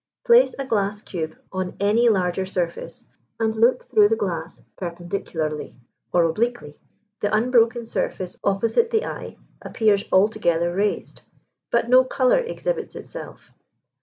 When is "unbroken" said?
7.31-7.85